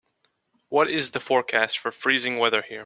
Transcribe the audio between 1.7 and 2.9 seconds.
for freezing weather here